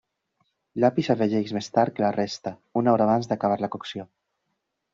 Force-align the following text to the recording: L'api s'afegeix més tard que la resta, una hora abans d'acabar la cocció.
L'api 0.83 1.03
s'afegeix 1.07 1.53
més 1.59 1.69
tard 1.75 1.95
que 1.99 2.03
la 2.05 2.11
resta, 2.17 2.55
una 2.83 2.95
hora 2.97 3.07
abans 3.09 3.31
d'acabar 3.33 3.61
la 3.67 3.73
cocció. 3.77 4.11